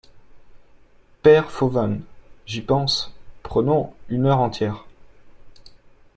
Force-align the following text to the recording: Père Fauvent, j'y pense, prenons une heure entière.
Père 1.21 1.51
Fauvent, 1.51 1.99
j'y 2.47 2.61
pense, 2.61 3.13
prenons 3.43 3.93
une 4.09 4.25
heure 4.25 4.39
entière. 4.39 4.87